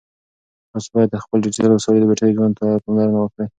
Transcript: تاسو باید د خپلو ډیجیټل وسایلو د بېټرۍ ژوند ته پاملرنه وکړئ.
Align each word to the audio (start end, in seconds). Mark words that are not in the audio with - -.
تاسو 0.71 0.89
باید 0.93 1.09
د 1.11 1.15
خپلو 1.23 1.43
ډیجیټل 1.45 1.71
وسایلو 1.73 2.01
د 2.03 2.09
بېټرۍ 2.09 2.31
ژوند 2.37 2.53
ته 2.59 2.65
پاملرنه 2.83 3.19
وکړئ. 3.21 3.45